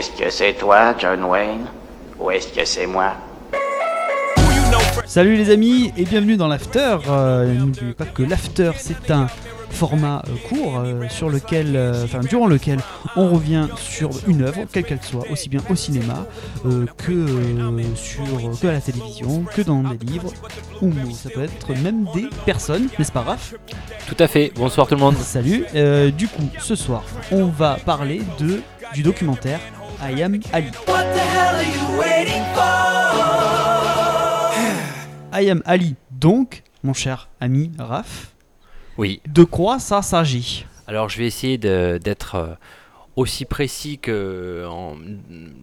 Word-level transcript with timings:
Est-ce 0.00 0.12
que 0.12 0.30
c'est 0.30 0.54
toi, 0.54 0.94
John 0.98 1.22
Wayne 1.24 1.66
Ou 2.18 2.30
est-ce 2.30 2.48
que 2.48 2.64
c'est 2.64 2.86
moi? 2.86 3.12
Salut 5.04 5.36
les 5.36 5.50
amis 5.50 5.92
et 5.94 6.06
bienvenue 6.06 6.38
dans 6.38 6.48
l'After. 6.48 6.96
Euh, 7.06 7.52
N'oubliez 7.52 7.92
pas 7.92 8.06
que 8.06 8.22
l'After 8.22 8.70
c'est 8.78 9.10
un 9.10 9.26
format 9.68 10.22
euh, 10.26 10.48
court 10.48 10.78
euh, 10.78 11.06
sur 11.10 11.28
lequel, 11.28 11.76
euh, 11.76 12.04
enfin 12.04 12.20
durant 12.20 12.46
lequel 12.46 12.78
on 13.14 13.28
revient 13.28 13.66
sur 13.76 14.08
une 14.26 14.40
œuvre, 14.40 14.60
quelle 14.72 14.84
qu'elle 14.84 15.02
soit, 15.02 15.30
aussi 15.30 15.50
bien 15.50 15.60
au 15.68 15.74
cinéma 15.76 16.24
euh, 16.64 16.86
que 16.96 17.12
euh, 17.12 17.94
sur 17.94 18.24
que 18.58 18.68
à 18.68 18.72
la 18.72 18.80
télévision, 18.80 19.44
que 19.54 19.60
dans 19.60 19.82
des 19.82 19.98
livres, 20.06 20.32
ou 20.80 20.90
ça 21.12 21.28
peut 21.28 21.42
être 21.42 21.74
même 21.82 22.06
des 22.14 22.26
personnes, 22.46 22.88
n'est-ce 22.98 23.12
pas 23.12 23.20
Raph? 23.20 23.52
Tout 24.08 24.16
à 24.18 24.28
fait. 24.28 24.50
Bonsoir 24.56 24.86
tout 24.86 24.94
le 24.94 25.00
monde. 25.00 25.16
Salut. 25.18 25.66
Euh, 25.74 26.10
du 26.10 26.26
coup, 26.26 26.48
ce 26.58 26.74
soir, 26.74 27.04
on 27.30 27.44
va 27.48 27.76
parler 27.84 28.22
de 28.38 28.62
du 28.94 29.02
documentaire 29.02 29.60
I 30.02 30.22
Am 30.22 30.34
Ali. 30.52 30.70
I 35.32 35.50
Am 35.50 35.62
Ali. 35.64 35.94
Donc, 36.10 36.62
mon 36.82 36.92
cher 36.92 37.28
ami 37.40 37.70
Raph, 37.78 38.32
Oui. 38.98 39.20
de 39.28 39.44
quoi 39.44 39.78
ça 39.78 40.02
s'agit? 40.02 40.66
Alors 40.86 41.08
je 41.08 41.18
vais 41.18 41.26
essayer 41.26 41.56
de- 41.58 41.98
d'être 42.02 42.34
euh, 42.34 42.54
aussi 43.16 43.44
précis 43.44 43.98
que 43.98 44.66
en- 44.68 44.96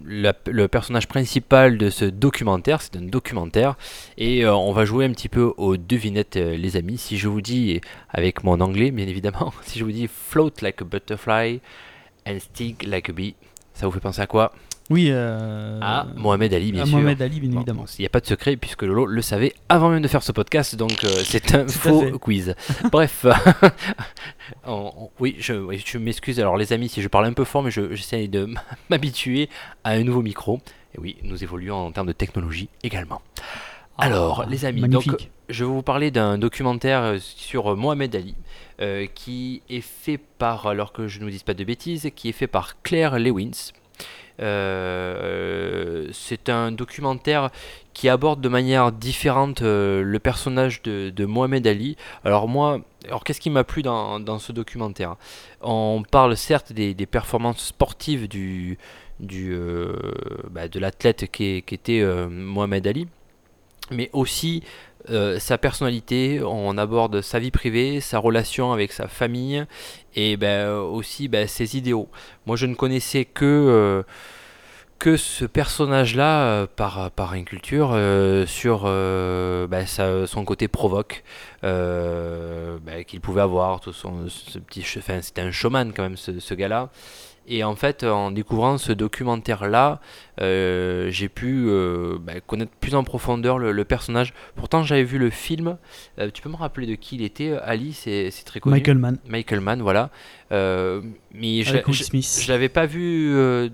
la- 0.05 0.33
le 0.47 0.67
personnage 0.67 1.07
principal 1.07 1.77
de 1.77 1.89
ce 1.89 2.05
documentaire. 2.05 2.81
C'est 2.81 2.95
un 2.97 3.01
documentaire 3.01 3.75
et 4.17 4.45
euh, 4.45 4.55
on 4.55 4.71
va 4.71 4.85
jouer 4.85 5.05
un 5.05 5.11
petit 5.11 5.29
peu 5.29 5.53
aux 5.57 5.75
devinettes, 5.77 6.37
euh, 6.37 6.55
les 6.55 6.77
amis. 6.77 6.97
Si 6.97 7.17
je 7.17 7.27
vous 7.27 7.41
dis, 7.41 7.81
avec 8.09 8.43
mon 8.43 8.61
anglais 8.61 8.91
bien 8.91 9.07
évidemment, 9.07 9.51
si 9.63 9.79
je 9.79 9.83
vous 9.83 9.91
dis 9.91 10.07
float 10.07 10.51
like 10.61 10.81
a 10.81 10.85
butterfly 10.85 11.59
and 12.27 12.39
sting 12.39 12.75
like 12.85 13.09
a 13.09 13.13
bee, 13.13 13.35
ça 13.77 13.85
vous 13.85 13.91
fait 13.91 13.99
penser 13.99 14.21
à 14.21 14.27
quoi 14.27 14.51
Oui. 14.89 15.07
Euh, 15.11 15.79
À 15.81 16.05
Mohamed 16.15 16.53
Ali, 16.53 16.71
bien 16.71 16.83
à 16.83 16.85
sûr. 16.85 16.97
Mohamed 16.97 17.21
Ali, 17.21 17.39
bien 17.39 17.49
Bon, 17.51 17.57
évidemment. 17.57 17.85
Il 17.97 18.01
n'y 18.01 18.05
a 18.05 18.09
pas 18.09 18.19
de 18.19 18.25
secret 18.25 18.55
puisque 18.57 18.83
Lolo 18.83 19.05
le 19.05 19.21
savait 19.21 19.53
avant 19.69 19.89
même 19.89 20.01
de 20.01 20.07
faire 20.07 20.23
ce 20.23 20.31
podcast, 20.31 20.75
donc 20.75 21.03
euh, 21.03 21.09
c'est 21.23 21.53
un 21.55 21.67
faux 21.67 22.17
quiz. 22.19 22.55
Bref, 22.91 23.25
on- 24.65 24.91
on- 24.97 25.09
oui, 25.19 25.35
je, 25.39 25.53
oui, 25.53 25.81
je 25.85 25.97
m'excuse. 25.97 26.39
Alors 26.39 26.57
les 26.57 26.73
amis, 26.73 26.89
si 26.89 27.01
je 27.01 27.07
parle 27.07 27.25
un 27.25 27.33
peu 27.33 27.43
fort, 27.43 27.63
mais 27.63 27.71
je- 27.71 27.93
j'essaie 27.95 28.27
de 28.27 28.49
m'habituer 28.89 29.49
à 29.83 29.91
un 29.91 30.03
nouveau 30.03 30.21
micro. 30.21 30.59
Et 30.95 30.99
oui, 30.99 31.17
nous 31.23 31.43
évoluons 31.43 31.75
en 31.75 31.91
termes 31.91 32.07
de 32.07 32.13
technologie 32.13 32.69
également. 32.83 33.21
Alors, 33.97 34.41
Ah, 34.45 34.49
les 34.49 34.63
amis, 34.65 34.81
magnifique. 34.81 35.11
donc 35.11 35.29
je 35.49 35.63
vais 35.65 35.71
vous 35.71 35.81
parler 35.81 36.11
d'un 36.11 36.37
documentaire 36.37 37.01
euh, 37.01 37.17
sur 37.19 37.75
Mohamed 37.75 38.15
Ali 38.15 38.35
euh, 38.79 39.07
qui 39.13 39.63
est 39.69 39.81
fait 39.81 40.19
par, 40.19 40.67
alors 40.67 40.93
que 40.93 41.07
je 41.07 41.19
ne 41.19 41.23
vous 41.23 41.31
dise 41.31 41.43
pas 41.43 41.55
de 41.55 41.63
bêtises, 41.63 42.11
qui 42.15 42.29
est 42.29 42.33
fait 42.33 42.45
par 42.45 42.81
Claire 42.83 43.17
Lewins. 43.17 43.71
Euh, 44.39 46.07
c'est 46.13 46.49
un 46.49 46.71
documentaire 46.71 47.49
qui 47.93 48.07
aborde 48.07 48.39
de 48.39 48.49
manière 48.49 48.91
différente 48.91 49.63
euh, 49.63 50.03
le 50.03 50.19
personnage 50.19 50.83
de, 50.83 51.25
Mohamed 51.25 51.65
Ali. 51.65 51.97
Alors 52.23 52.47
moi, 52.47 52.79
alors 53.07 53.23
qu'est-ce 53.23 53.41
qui 53.41 53.49
m'a 53.49 53.63
plu 53.63 53.81
dans, 53.81 54.19
dans 54.19 54.37
ce 54.37 54.51
documentaire? 54.51 55.15
On 55.61 56.03
parle 56.09 56.37
certes 56.37 56.71
des, 56.71 56.93
performances 57.07 57.65
sportives 57.65 58.27
du, 58.27 58.77
du, 59.19 59.57
bah, 60.51 60.67
de 60.67 60.79
l'athlète 60.79 61.23
est- 61.23 61.27
qui 61.27 61.63
était 61.73 62.05
Mohamed 62.29 62.85
Ali, 62.85 63.07
mais 63.89 64.11
aussi 64.13 64.61
euh, 65.09 65.39
sa 65.39 65.57
personnalité, 65.57 66.41
on 66.43 66.77
aborde 66.77 67.21
sa 67.21 67.39
vie 67.39 67.51
privée, 67.51 68.01
sa 68.01 68.19
relation 68.19 68.73
avec 68.73 68.91
sa 68.91 69.07
famille 69.07 69.65
et 70.15 70.37
ben, 70.37 70.69
aussi 70.71 71.27
ben, 71.27 71.47
ses 71.47 71.77
idéaux. 71.77 72.09
Moi 72.45 72.55
je 72.55 72.65
ne 72.65 72.75
connaissais 72.75 73.25
que, 73.25 73.45
euh, 73.45 74.03
que 74.99 75.15
ce 75.17 75.45
personnage-là 75.45 76.41
euh, 76.41 76.67
par, 76.75 77.11
par 77.11 77.33
inculture 77.33 77.91
euh, 77.93 78.45
sur 78.45 78.83
ben, 78.83 79.85
sa- 79.85 80.27
son 80.27 80.43
côté 80.45 80.67
provoque 80.67 81.23
ben, 81.61 83.03
qu'il 83.05 83.21
pouvait 83.21 83.41
avoir. 83.41 83.79
Tout 83.79 83.93
son, 83.93 84.27
ce 84.27 84.59
petit, 84.59 84.83
enfin, 84.97 85.21
c'était 85.21 85.41
un 85.41 85.51
showman 85.51 85.91
quand 85.95 86.03
même 86.03 86.17
ce, 86.17 86.39
ce 86.39 86.53
gars-là. 86.53 86.89
Et 87.49 87.63
en 87.63 87.75
fait, 87.75 88.03
en 88.03 88.31
découvrant 88.31 88.77
ce 88.77 88.91
documentaire-là, 88.91 90.01
euh, 90.41 91.09
j'ai 91.11 91.29
pu 91.29 91.65
euh, 91.69 92.17
ben, 92.19 92.41
connaître 92.45 92.71
plus 92.81 92.93
en 92.93 93.03
profondeur 93.05 93.57
le, 93.57 93.71
le 93.71 93.85
personnage. 93.85 94.33
Pourtant, 94.55 94.83
j'avais 94.83 95.05
vu 95.05 95.17
le 95.17 95.29
film. 95.29 95.77
Euh, 96.19 96.29
tu 96.33 96.41
peux 96.41 96.49
me 96.49 96.57
rappeler 96.57 96.87
de 96.87 96.95
qui 96.95 97.15
il 97.15 97.21
était 97.21 97.53
Ali, 97.63 97.93
c'est 97.93 98.29
très 98.45 98.59
connu. 98.59 98.75
Michael 98.75 98.97
Mann 98.97 99.17
Michael 99.27 99.61
Mann, 99.61 99.81
voilà. 99.81 100.09
Euh, 100.51 101.01
mais 101.33 101.63
je, 101.63 101.69
avec 101.69 101.89
je, 101.89 102.03
je 102.03 102.51
l'avais 102.51 102.69
pas 102.69 102.85
vu 102.85 103.33
euh, 103.33 103.69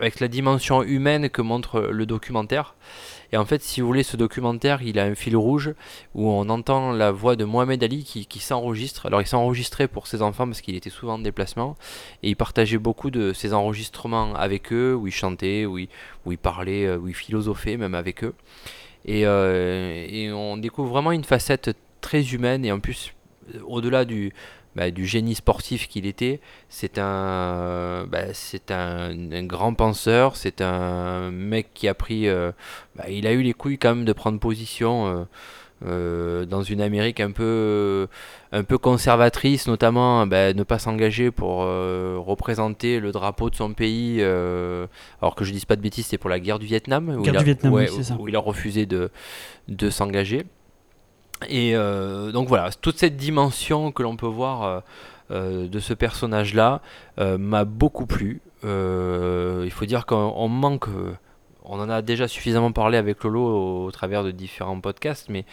avec 0.00 0.20
la 0.20 0.28
dimension 0.28 0.82
humaine 0.82 1.28
que 1.28 1.42
montre 1.42 1.80
le 1.92 2.06
documentaire. 2.06 2.74
Et 3.32 3.36
en 3.36 3.44
fait, 3.44 3.62
si 3.62 3.80
vous 3.80 3.86
voulez, 3.86 4.02
ce 4.02 4.16
documentaire, 4.16 4.82
il 4.82 4.98
a 4.98 5.04
un 5.04 5.14
fil 5.14 5.36
rouge 5.36 5.74
où 6.14 6.28
on 6.28 6.48
entend 6.48 6.92
la 6.92 7.10
voix 7.10 7.36
de 7.36 7.44
Mohamed 7.44 7.82
Ali 7.82 8.04
qui, 8.04 8.38
s'enregistre. 8.38 9.06
Alors, 9.06 9.20
il 9.20 9.26
s'enregistrait 9.26 9.88
pour 9.88 10.06
ses 10.06 10.22
enfants 10.22 10.46
parce 10.46 10.60
qu'il 10.60 10.74
était 10.74 10.90
souvent 10.90 11.14
en 11.14 11.18
déplacement. 11.18 11.76
Et 12.22 12.30
il 12.30 12.36
partageait 12.36 12.78
beaucoup 12.78 13.10
de 13.10 13.32
ses 13.32 13.52
enregistrements 13.52 14.34
avec 14.34 14.72
eux, 14.72 14.94
où 14.94 15.06
il 15.06 15.12
chantait, 15.12 15.66
où 15.66 15.78
il, 15.78 15.88
où 16.24 16.32
il 16.32 16.38
parlait, 16.38 16.86
euh, 16.86 16.96
où 16.98 17.08
il 17.08 17.14
philosophait 17.14 17.76
même 17.76 17.94
avec 17.94 18.24
eux. 18.24 18.34
Et, 19.04 19.26
euh, 19.26 20.06
et 20.08 20.32
on 20.32 20.56
découvre 20.56 20.88
vraiment 20.88 21.12
une 21.12 21.24
facette 21.24 21.76
très 22.00 22.32
humaine 22.32 22.64
et 22.64 22.72
en 22.72 22.80
plus, 22.80 23.12
au-delà 23.66 24.04
du, 24.04 24.32
bah, 24.76 24.90
du 24.90 25.06
génie 25.06 25.34
sportif 25.34 25.88
qu'il 25.88 26.06
était, 26.06 26.40
c'est 26.68 26.98
un, 26.98 28.06
bah, 28.08 28.32
c'est 28.32 28.70
un, 28.70 29.10
un 29.32 29.44
grand 29.44 29.74
penseur, 29.74 30.36
c'est 30.36 30.60
un 30.60 31.30
mec 31.30 31.68
qui 31.74 31.88
a 31.88 31.94
pris, 31.94 32.28
euh, 32.28 32.52
bah, 32.96 33.04
il 33.08 33.26
a 33.26 33.32
eu 33.32 33.42
les 33.42 33.54
couilles 33.54 33.78
quand 33.78 33.94
même 33.94 34.04
de 34.04 34.12
prendre 34.12 34.38
position 34.38 35.06
euh, 35.06 35.24
euh, 35.86 36.44
dans 36.44 36.62
une 36.62 36.80
Amérique 36.80 37.20
un 37.20 37.30
peu, 37.30 38.08
un 38.50 38.64
peu 38.64 38.78
conservatrice, 38.78 39.68
notamment 39.68 40.26
bah, 40.26 40.52
ne 40.52 40.62
pas 40.64 40.80
s'engager 40.80 41.30
pour 41.30 41.62
euh, 41.62 42.16
représenter 42.18 42.98
le 42.98 43.12
drapeau 43.12 43.48
de 43.48 43.54
son 43.54 43.72
pays, 43.74 44.16
euh, 44.20 44.86
alors 45.22 45.36
que 45.36 45.44
je 45.44 45.52
dise 45.52 45.66
pas 45.66 45.76
de 45.76 45.80
bêtises, 45.80 46.06
c'est 46.06 46.18
pour 46.18 46.30
la 46.30 46.40
guerre 46.40 46.58
du 46.58 46.66
Vietnam, 46.66 47.08
où, 47.08 47.22
Guerre 47.22 47.34
il 47.34 47.36
a, 47.36 47.38
du 47.38 47.44
Vietnam, 47.44 47.72
ouais, 47.72 47.88
oui, 47.90 48.04
ça. 48.04 48.16
où 48.18 48.28
il 48.28 48.34
a 48.34 48.40
refusé 48.40 48.86
de, 48.86 49.10
de 49.68 49.90
s'engager. 49.90 50.46
Et 51.46 51.76
euh, 51.76 52.32
donc 52.32 52.48
voilà, 52.48 52.70
toute 52.72 52.98
cette 52.98 53.16
dimension 53.16 53.92
que 53.92 54.02
l'on 54.02 54.16
peut 54.16 54.26
voir 54.26 54.62
euh, 54.64 54.80
euh, 55.30 55.68
de 55.68 55.78
ce 55.78 55.94
personnage-là 55.94 56.80
m'a 57.18 57.64
beaucoup 57.64 58.06
plu. 58.06 58.40
Il 58.62 59.70
faut 59.70 59.86
dire 59.86 60.06
qu'on 60.06 60.32
on 60.36 60.48
manque, 60.48 60.86
on 61.64 61.80
en 61.80 61.88
a 61.88 62.02
déjà 62.02 62.26
suffisamment 62.26 62.72
parlé 62.72 62.98
avec 62.98 63.22
Lolo 63.22 63.86
au, 63.86 63.90
travers 63.92 64.24
de 64.24 64.30
différents 64.30 64.80
podcasts, 64.80 65.28
mais 65.28 65.44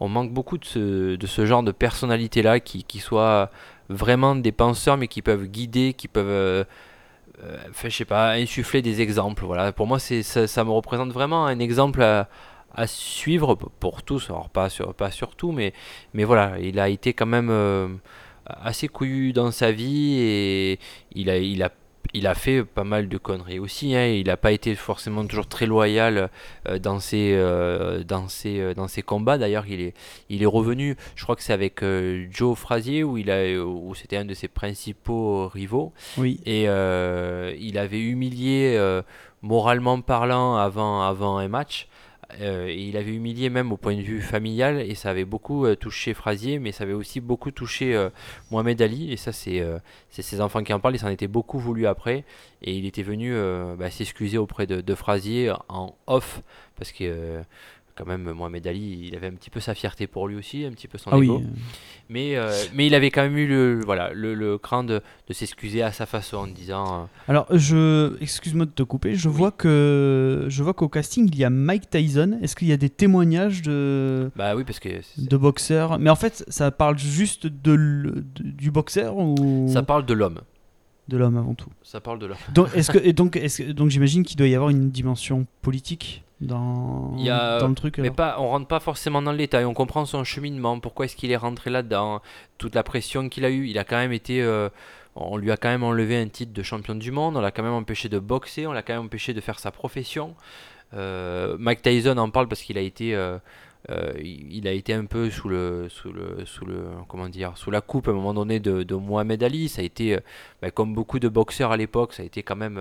on 0.00 0.08
manque 0.08 0.32
beaucoup 0.32 0.56
de 0.56 0.64
ce, 0.64 1.46
genre 1.46 1.62
de 1.62 1.72
personnalité-là 1.72 2.60
qui, 2.60 2.98
soient 3.00 3.50
vraiment 3.90 4.34
des 4.34 4.52
penseurs, 4.52 4.96
mais 4.96 5.08
qui 5.08 5.20
peuvent 5.20 5.46
guider, 5.46 5.92
qui 5.92 6.08
peuvent... 6.08 6.64
enfin, 7.70 7.88
je 7.88 7.96
sais 7.96 8.06
pas, 8.06 8.32
insuffler 8.32 8.80
des 8.80 9.02
exemples. 9.02 9.44
Voilà. 9.44 9.72
Pour 9.72 9.86
moi, 9.86 9.98
ça, 9.98 10.46
ça 10.46 10.64
me 10.64 10.70
représente 10.70 11.12
vraiment 11.12 11.44
un 11.44 11.58
exemple 11.58 12.02
à, 12.02 12.28
à 12.74 12.86
suivre 12.86 13.54
pour 13.54 14.02
tous. 14.02 14.30
Alors, 14.30 14.48
pas 14.50 14.68
sur, 14.68 14.94
pas 14.94 15.10
sur 15.10 15.36
tout, 15.36 15.52
mais, 15.52 15.72
mais 16.12 16.24
voilà, 16.24 16.58
il 16.60 16.78
a 16.80 16.88
été 16.88 17.12
quand 17.12 17.26
même 17.26 17.50
euh, 17.50 17.88
assez 18.46 18.88
couillu 18.88 19.32
dans 19.32 19.50
sa 19.50 19.72
vie 19.72 20.18
et 20.18 20.78
il 21.14 21.30
a, 21.30 21.38
il 21.38 21.62
a, 21.62 21.70
il 22.12 22.26
a 22.26 22.34
fait 22.34 22.64
pas 22.64 22.84
mal 22.84 23.08
de 23.08 23.16
conneries 23.16 23.58
aussi. 23.58 23.94
hein. 23.96 24.06
Il 24.06 24.26
n'a 24.26 24.36
pas 24.36 24.52
été 24.52 24.74
forcément 24.74 25.24
toujours 25.26 25.46
très 25.48 25.66
loyal 25.66 26.30
euh, 26.68 26.78
dans, 26.78 27.00
ses, 27.00 27.32
euh, 27.34 28.04
dans, 28.04 28.28
ses, 28.28 28.74
dans 28.74 28.88
ses 28.88 29.02
combats. 29.02 29.38
D'ailleurs, 29.38 29.66
il 29.66 29.80
est, 29.80 29.94
il 30.28 30.42
est 30.42 30.46
revenu, 30.46 30.96
je 31.16 31.22
crois 31.22 31.36
que 31.36 31.42
c'est 31.42 31.52
avec 31.52 31.82
Joe 32.30 32.58
Frazier, 32.58 33.04
où, 33.04 33.16
il 33.18 33.30
a, 33.30 33.58
où 33.64 33.94
c'était 33.94 34.16
un 34.16 34.24
de 34.24 34.34
ses 34.34 34.48
principaux 34.48 35.48
rivaux. 35.48 35.92
Oui. 36.18 36.40
Et 36.44 36.64
il 36.64 37.78
avait 37.78 38.00
humilié, 38.00 38.78
moralement 39.42 40.00
parlant, 40.00 40.56
avant, 40.56 41.02
avant 41.02 41.38
un 41.38 41.48
match. 41.48 41.88
Euh, 42.40 42.70
il 42.70 42.96
avait 42.96 43.12
humilié 43.14 43.48
même 43.50 43.72
au 43.72 43.76
point 43.76 43.94
de 43.94 44.00
vue 44.02 44.20
familial. 44.20 44.80
Et 44.80 44.94
ça 44.94 45.10
avait 45.10 45.24
beaucoup 45.24 45.66
euh, 45.66 45.76
touché 45.76 46.14
Frazier, 46.14 46.58
mais 46.58 46.72
ça 46.72 46.84
avait 46.84 46.92
aussi 46.92 47.20
beaucoup 47.20 47.50
touché 47.50 47.94
euh, 47.94 48.10
Mohamed 48.50 48.80
Ali. 48.82 49.12
Et 49.12 49.16
ça, 49.16 49.32
c'est 49.32 49.62
ses 50.10 50.40
enfants 50.40 50.62
qui 50.62 50.72
en 50.72 50.80
parlent. 50.80 50.94
Il 50.94 51.00
s'en 51.00 51.08
était 51.08 51.28
beaucoup 51.28 51.58
voulu 51.58 51.86
après. 51.86 52.24
Et 52.62 52.74
il 52.74 52.86
était 52.86 53.02
venu 53.02 53.34
bah, 53.78 53.90
s'excuser 53.90 54.38
auprès 54.38 54.66
de, 54.66 54.80
de 54.80 54.94
Frazier 54.94 55.52
en 55.68 55.94
off. 56.06 56.42
Parce 56.76 56.92
que. 56.92 57.42
Euh, 58.00 58.02
quand 58.02 58.06
même, 58.06 58.30
Mohamed 58.32 58.66
Ali, 58.66 59.08
il 59.08 59.16
avait 59.16 59.28
un 59.28 59.32
petit 59.34 59.50
peu 59.50 59.60
sa 59.60 59.74
fierté 59.74 60.06
pour 60.06 60.28
lui 60.28 60.36
aussi, 60.36 60.64
un 60.64 60.70
petit 60.72 60.88
peu 60.88 60.98
son 60.98 61.10
Ah 61.12 61.18
oui. 61.18 61.26
ego. 61.26 61.42
Mais, 62.08 62.36
euh, 62.36 62.50
mais 62.74 62.86
il 62.86 62.94
avait 62.94 63.10
quand 63.10 63.22
même 63.22 63.36
eu 63.38 63.46
le, 63.46 63.80
voilà, 63.84 64.12
le, 64.12 64.34
le 64.34 64.58
cran 64.58 64.84
de, 64.84 65.00
de 65.28 65.32
s'excuser 65.32 65.82
à 65.82 65.92
sa 65.92 66.04
façon 66.06 66.36
en 66.38 66.46
disant 66.46 67.02
euh, 67.02 67.04
Alors, 67.28 67.46
je, 67.50 68.20
excuse-moi 68.20 68.66
de 68.66 68.70
te 68.72 68.82
couper, 68.82 69.14
je 69.14 69.28
Oui. 69.28 69.34
vois 69.36 69.50
que 69.52 70.46
je 70.48 70.62
vois 70.62 70.74
qu'au 70.74 70.88
casting 70.88 71.28
il 71.32 71.38
y 71.38 71.44
a 71.44 71.50
Mike 71.50 71.88
Tyson. 71.90 72.38
Est-ce 72.42 72.56
qu'il 72.56 72.68
y 72.68 72.72
a 72.72 72.76
des 72.76 72.90
témoignages 72.90 73.62
de 73.62 74.30
Bah 74.36 74.54
oui, 74.56 74.64
parce 74.64 74.80
que 74.80 74.88
de 75.18 75.36
boxeurs? 75.36 75.98
Mais 75.98 76.10
en 76.10 76.16
fait, 76.16 76.44
ça 76.48 76.70
parle 76.70 76.98
juste 76.98 77.46
de, 77.46 78.24
du 78.40 78.70
boxeur 78.70 79.16
ou 79.16 79.66
ça 79.72 79.82
parle 79.82 80.04
de 80.04 80.14
l'homme. 80.14 80.40
de 81.08 81.16
l'homme 81.16 81.36
avant 81.36 81.54
tout. 81.54 81.70
Ça 81.82 82.00
parle 82.00 82.18
de 82.18 82.26
là. 82.26 82.34
Donc, 82.52 82.68
est-ce 82.74 82.90
que, 82.90 82.98
et 83.02 83.12
donc, 83.12 83.36
est-ce 83.36 83.62
que- 83.62 83.72
donc 83.72 83.90
j'imagine 83.90 84.24
qu'il 84.24 84.36
doit 84.36 84.48
y 84.48 84.54
avoir 84.54 84.70
une 84.70 84.90
dimension 84.90 85.46
politique? 85.62 86.23
Dans, 86.44 87.12
Il 87.18 87.24
y 87.24 87.30
a- 87.30 87.58
dans 87.58 87.68
le 87.68 87.74
truc. 87.74 87.98
Mais 87.98 88.04
alors. 88.04 88.16
pas, 88.16 88.36
on 88.38 88.48
rentre 88.48 88.66
pas 88.66 88.80
forcément 88.80 89.20
dans 89.22 89.32
le 89.32 89.38
détail, 89.38 89.64
on 89.64 89.74
comprend 89.74 90.04
son 90.04 90.24
cheminement, 90.24 90.78
pourquoi 90.80 91.04
est-ce 91.06 91.16
qu'il 91.16 91.30
est 91.30 91.36
rentré 91.36 91.70
là-dedans, 91.70 92.20
toute 92.58 92.74
la 92.74 92.82
pression 92.82 93.28
qu'il 93.28 93.44
a 93.44 93.50
eue. 93.50 93.66
Il 93.68 93.78
a 93.78 93.84
quand 93.84 93.96
même 93.96 94.12
été. 94.12 94.42
euh, 94.42 94.68
on 95.16 95.36
lui 95.36 95.52
a 95.52 95.56
quand 95.56 95.68
même 95.68 95.84
enlevé 95.84 96.20
un 96.20 96.26
titre 96.28 96.52
de 96.52 96.62
champion 96.62 96.94
du 96.96 97.12
monde, 97.12 97.36
on 97.36 97.40
l'a 97.40 97.52
quand 97.52 97.62
même 97.62 97.72
empêché 97.72 98.08
de 98.08 98.18
boxer, 98.18 98.66
on 98.66 98.72
l'a 98.72 98.82
quand 98.82 98.94
même 98.94 99.04
empêché 99.04 99.32
de 99.32 99.40
faire 99.40 99.58
sa 99.60 99.70
profession. 99.70 100.34
Euh, 100.94 101.56
Mike 101.58 101.82
Tyson 101.82 102.16
en 102.18 102.30
parle 102.30 102.48
parce 102.48 102.62
qu'il 102.62 102.78
a 102.78 102.80
été. 102.80 103.14
euh, 103.14 103.38
euh, 103.90 104.12
il 104.18 104.66
a 104.66 104.72
été 104.72 104.94
un 104.94 105.04
peu 105.04 105.28
sous 105.30 105.48
le, 105.48 105.88
sous 105.90 106.10
le, 106.10 106.44
sous 106.46 106.64
le, 106.64 106.86
comment 107.06 107.28
dire, 107.28 107.52
sous 107.56 107.70
la 107.70 107.82
coupe 107.82 108.08
à 108.08 108.12
un 108.12 108.14
moment 108.14 108.32
donné 108.32 108.58
de, 108.58 108.82
de 108.82 108.94
Mohamed 108.94 109.42
Ali. 109.42 109.68
Ça 109.68 109.82
a 109.82 109.84
été, 109.84 110.18
bah, 110.62 110.70
comme 110.70 110.94
beaucoup 110.94 111.18
de 111.18 111.28
boxeurs 111.28 111.70
à 111.70 111.76
l'époque, 111.76 112.14
ça 112.14 112.22
a 112.22 112.26
été 112.26 112.42
quand 112.42 112.56
même 112.56 112.80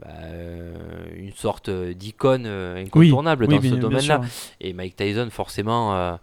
bah, 0.00 0.08
euh, 0.22 0.74
une 1.16 1.32
sorte 1.32 1.70
d'icône 1.70 2.44
euh, 2.46 2.82
incontournable 2.84 3.46
oui, 3.48 3.56
dans 3.56 3.62
ce 3.62 3.74
domaine-là. 3.76 4.20
Et 4.60 4.72
Mike 4.72 4.96
Tyson, 4.96 5.28
forcément, 5.30 5.94
euh, 5.94 6.14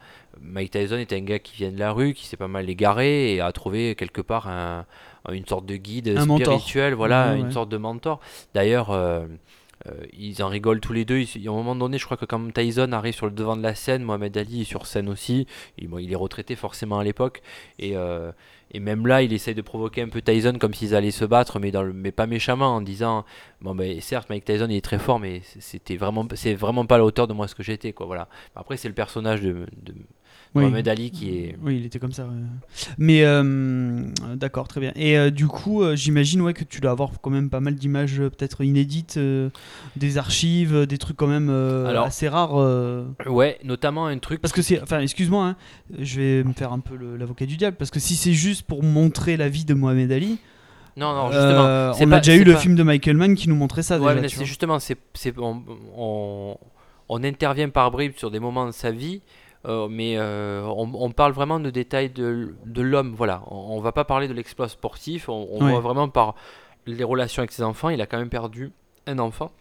Mike 0.42 0.72
Tyson 0.72 0.98
était 0.98 1.16
un 1.16 1.22
gars 1.22 1.40
qui 1.40 1.56
vient 1.56 1.72
de 1.72 1.80
la 1.80 1.92
rue, 1.92 2.14
qui 2.14 2.26
s'est 2.26 2.38
pas 2.38 2.48
mal 2.50 2.70
égaré 2.70 3.36
et 3.36 3.42
a 3.42 3.52
trouvé 3.52 3.96
quelque 3.96 4.22
part 4.22 4.48
un- 4.48 4.86
une 5.32 5.46
sorte 5.46 5.66
de 5.66 5.76
guide 5.76 6.10
Un 6.18 6.26
mentor. 6.26 6.60
spirituel, 6.60 6.94
voilà, 6.96 7.32
Ouais, 7.34 7.40
une 7.40 7.46
ouais. 7.48 7.52
sorte 7.52 7.70
de 7.70 7.78
mentor. 7.78 8.20
D'ailleurs, 8.54 8.90
euh, 9.88 10.06
ils 10.14 10.42
en 10.44 10.48
rigolent 10.48 10.80
tous 10.80 10.94
les 10.94 11.06
deux. 11.06 11.20
Ils- 11.20 11.48
à 11.48 11.52
un 11.52 11.56
moment 11.56 11.76
donné, 11.76 11.98
je 11.98 12.06
crois 12.06 12.18
que 12.18 12.26
quand 12.26 12.52
Tyson 12.54 12.92
arrive 12.92 13.14
sur 13.14 13.26
le 13.26 13.32
devant 13.32 13.56
de 13.58 13.64
la 13.64 13.76
scène, 13.76 14.04
Mohamed 14.04 14.38
Ali 14.38 14.62
est 14.62 14.66
sur 14.66 14.86
scène 14.86 15.10
aussi. 15.10 15.48
Il, 15.78 15.90
il 16.00 16.12
est 16.12 16.16
retraité 16.16 16.56
forcément 16.56 17.00
à 17.00 17.04
l'époque. 17.04 17.42
Et, 17.80 17.96
euh, 17.98 18.32
et 18.74 18.80
même 18.80 19.06
là, 19.08 19.22
il 19.22 19.34
essaye 19.34 19.56
de 19.56 19.62
provoquer 19.62 20.02
un 20.02 20.10
peu 20.10 20.22
Tyson 20.22 20.54
comme 20.60 20.74
s'ils 20.74 20.96
allaient 20.96 21.12
se 21.12 21.26
battre, 21.26 21.60
mais, 21.60 22.12
pas 22.12 22.28
méchamment, 22.28 22.76
en 22.76 22.82
disant 22.82 23.26
Bon, 23.62 23.76
ben, 23.76 24.00
certes, 24.02 24.30
Mike 24.30 24.46
Tyson 24.46 24.68
il 24.70 24.78
est 24.78 24.82
très 24.86 25.00
fort, 25.00 25.20
mais 25.20 25.42
c'était 25.60 25.98
vraiment, 25.98 26.28
c'est 26.36 26.54
vraiment 26.54 26.86
pas 26.86 26.96
à 26.96 26.98
la 27.00 27.06
hauteur 27.06 27.28
de 27.28 27.34
moi 27.34 27.48
ce 27.48 27.56
que 27.56 27.64
j'étais. 27.64 27.92
Quoi, 27.94 28.06
voilà. 28.06 28.28
Après, 28.56 28.78
c'est 28.78 28.88
le 28.88 28.94
personnage 28.96 29.42
de 29.42 29.66
Oui. 30.54 30.64
Mohamed 30.64 30.88
Ali 30.90 31.12
qui 31.12 31.30
est. 31.38 31.56
Oui, 31.62 31.78
il 31.80 31.86
était 31.86 31.98
comme 32.00 32.12
ça. 32.12 32.24
ouais. 32.26 32.32
Mais 32.98 33.24
euh, 33.24 34.02
d'accord, 34.36 34.68
très 34.68 34.82
bien. 34.82 34.92
Et 34.98 35.18
euh, 35.18 35.30
du 35.30 35.48
coup, 35.48 35.82
euh, 35.82 35.96
j'imagine 35.96 36.42
ouais, 36.42 36.54
que 36.54 36.66
tu 36.66 36.82
dois 36.82 36.92
avoir 36.92 37.10
quand 37.22 37.30
même 37.30 37.50
pas 37.50 37.62
mal 37.62 37.76
d'images 37.76 38.18
peut-être 38.18 38.62
inédites, 38.64 39.18
des 39.96 40.18
archives, 40.18 40.86
des 40.86 40.98
trucs 40.98 41.16
quand 41.16 41.28
même 41.28 41.50
Alors- 41.50 42.06
assez 42.06 42.28
rares. 42.28 42.56
Ouais, 43.28 43.60
notamment 43.64 44.08
un 44.08 44.18
truc. 44.20 44.42
Parce 44.42 44.52
que 44.54 44.62
c'est, 44.62 44.82
enfin, 44.82 45.00
excuse-moi, 45.00 45.46
hein, 45.46 45.56
je 46.00 46.20
vais 46.20 46.44
me 46.44 46.52
faire 46.54 46.74
un 46.74 46.80
peu 46.80 46.96
l'avocat 47.18 47.46
du 47.46 47.56
diable, 47.56 47.78
parce 47.78 47.92
que 47.92 48.00
si 48.02 48.16
c'est 48.16 48.34
juste 48.34 48.64
pour 48.64 48.84
montrer 48.84 49.38
la 49.38 49.48
vie 49.48 49.64
de 49.64 49.74
Mohamed 49.74 50.12
Ali, 50.12 50.38
Non, 50.98 51.14
non, 51.16 51.28
justement. 51.32 51.66
euh, 51.66 51.94
on 51.98 52.10
pas- 52.10 52.16
a 52.18 52.20
déjà 52.20 52.36
eu 52.36 52.44
le 52.44 52.54
pas- 52.54 52.60
film 52.60 52.76
de 52.76 52.84
Michael 52.84 53.16
Mann 53.16 53.36
qui 53.36 53.48
nous 53.48 53.56
montrait 53.56 53.84
ça 53.84 53.98
Ouais, 54.00 54.28
c'est 54.28 54.44
justement, 54.46 54.80
c'est, 54.80 54.98
c'est- 55.14 55.38
on, 55.38 55.64
on, 55.96 56.58
on 57.08 57.24
intervient 57.24 57.70
par 57.70 57.90
bribes 57.92 58.18
sur 58.18 58.30
des 58.32 58.40
moments 58.40 58.66
de 58.66 58.72
sa 58.72 58.92
vie, 58.92 59.22
euh, 59.66 59.88
mais 59.90 60.16
euh, 60.18 60.64
on, 60.66 60.90
on 60.94 61.12
parle 61.12 61.34
vraiment 61.34 61.60
de 61.60 61.70
détails 61.70 62.10
de, 62.10 62.56
de 62.66 62.82
l'homme. 62.82 63.14
Voilà, 63.16 63.44
on, 63.48 63.78
on 63.78 63.80
va 63.80 63.92
pas 63.92 64.04
parler 64.06 64.28
de 64.28 64.34
l'exploit 64.34 64.68
sportif. 64.68 65.30
On, 65.30 65.48
on 65.52 65.64
Ouais. 65.66 65.72
voit 65.72 65.80
vraiment 65.82 66.10
par 66.10 66.36
les 66.88 67.04
relations 67.04 67.42
avec 67.42 67.52
ses 67.52 67.64
enfants. 67.64 67.90
Il 67.90 68.02
a 68.02 68.06
quand 68.08 68.18
même 68.18 68.30
perdu 68.30 68.72
un 69.08 69.20
enfant, 69.20 69.52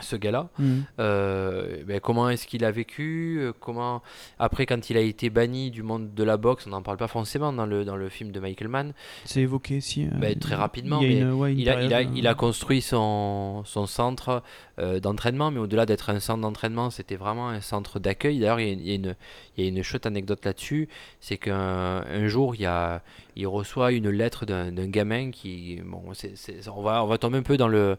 ce 0.00 0.16
gars-là. 0.16 0.48
Mhm. 0.58 0.84
Euh, 1.00 1.82
ben, 1.86 2.00
comment 2.00 2.28
est-ce 2.28 2.46
qu'il 2.46 2.64
a 2.64 2.70
vécu 2.70 3.38
euh, 3.40 3.52
Comment 3.58 4.02
après, 4.38 4.66
quand 4.66 4.90
il 4.90 4.96
a 4.96 5.00
été 5.00 5.30
banni 5.30 5.70
du 5.70 5.82
monde 5.82 6.14
de 6.14 6.24
la 6.24 6.36
boxe, 6.36 6.66
on 6.66 6.70
n'en 6.70 6.82
parle 6.82 6.96
pas 6.98 7.08
forcément 7.08 7.52
dans 7.52 7.66
le 7.66 7.84
dans 7.84 7.96
le 7.96 8.08
film 8.08 8.30
de 8.32 8.40
Michael 8.40 8.68
Mann. 8.68 8.92
C'est 9.24 9.40
évoqué 9.40 9.80
si. 9.80 10.04
euh, 10.04 10.10
Ben, 10.18 10.38
très 10.38 10.54
rapidement, 10.54 11.00
il 11.00 11.06
a 11.06 11.08
mais 11.08 11.20
une- 11.20 11.32
ouais, 11.32 11.52
une 11.52 11.58
il 11.60 11.68
a, 11.70 11.82
il, 11.82 11.86
a, 11.86 11.88
période, 11.98 12.16
il 12.16 12.26
a 12.26 12.34
construit 12.34 12.82
son, 12.82 13.62
son 13.64 13.86
centre 13.86 14.42
euh, 14.78 15.00
d'entraînement, 15.00 15.50
mais 15.50 15.60
au-delà 15.60 15.86
d'être 15.86 16.10
un 16.10 16.20
centre 16.20 16.40
d'entraînement, 16.42 16.90
c'était 16.90 17.16
vraiment 17.16 17.48
un 17.48 17.60
centre 17.60 17.98
d'accueil. 17.98 18.38
D'ailleurs, 18.38 18.60
il 18.60 18.68
y 18.68 18.70
a, 18.70 18.74
il 18.74 18.88
y 18.88 18.92
a 18.92 18.94
une, 18.94 19.16
il 19.56 19.64
y 19.64 19.66
a 19.66 19.70
une 19.70 19.82
chouette 19.82 20.06
anecdote 20.06 20.44
là-dessus, 20.44 20.88
c'est 21.20 21.38
qu'un 21.38 22.04
un 22.06 22.26
jour, 22.28 22.54
il, 22.54 22.60
y 22.62 22.66
a, 22.66 23.02
il 23.36 23.46
reçoit 23.46 23.92
une 23.92 24.08
lettre 24.08 24.46
d'un 24.46 24.70
gamin 24.88 25.30
qui... 25.30 25.80
Bon, 25.84 26.02
on, 26.06 26.82
va, 26.82 27.04
on 27.04 27.06
va 27.06 27.18
tomber 27.18 27.38
un 27.38 27.42
peu 27.42 27.58
dans 27.58 27.68
le, 27.68 27.98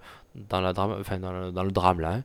dans 0.50 0.62
la 0.62 0.74
drame, 0.74 0.96
enfin, 1.00 1.20
dans 1.20 1.66
drame 1.66 2.00
là, 2.00 2.14
hein, 2.14 2.24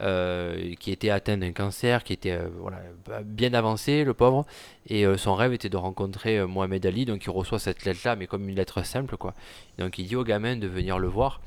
euh, 0.00 0.74
qui 0.78 0.92
était 0.92 1.10
atteint 1.10 1.36
d'un 1.36 1.52
cancer, 1.52 2.04
qui 2.04 2.12
était 2.12 2.32
euh, 2.32 2.48
voilà, 2.58 2.80
bien 3.24 3.54
avancé, 3.54 4.04
le 4.04 4.14
pauvre, 4.14 4.46
et 4.86 5.06
euh, 5.06 5.16
son 5.16 5.34
rêve 5.34 5.52
était 5.52 5.68
de 5.68 5.76
rencontrer 5.76 6.44
Mohamed 6.46 6.84
Ali, 6.86 7.04
donc 7.04 7.24
il 7.24 7.30
reçoit 7.30 7.58
cette 7.58 7.84
lettre-là, 7.84 8.16
mais 8.16 8.26
comme 8.26 8.48
une 8.48 8.56
lettre 8.56 8.84
simple, 8.84 9.16
quoi. 9.16 9.34
Donc 9.78 9.98
il 9.98 10.06
dit 10.06 10.16
au 10.16 10.24
gamin 10.24 10.56
de 10.56 10.66
venir 10.66 10.98
le 10.98 11.08
voir. 11.08 11.40